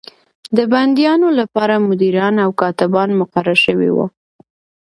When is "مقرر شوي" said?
3.21-3.89